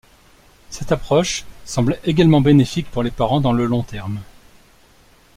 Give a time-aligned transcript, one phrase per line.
[0.71, 4.19] Cette approche semble également bénéfique pour les parents dans le long terme.